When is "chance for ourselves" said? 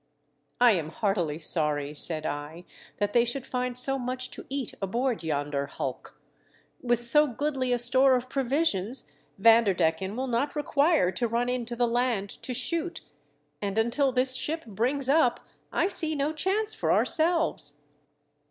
16.33-17.81